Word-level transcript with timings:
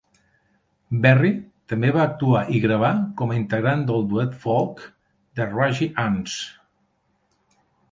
Berri 1.01 1.29
també 1.73 1.91
va 1.97 2.01
actuar 2.05 2.41
i 2.55 2.61
gravar 2.63 2.91
com 3.21 3.35
a 3.35 3.37
integrant 3.41 3.85
del 3.91 4.09
duet 4.15 4.35
folk 4.47 4.83
"The 5.41 5.49
Raggy 5.53 5.93
Anns". 6.09 6.41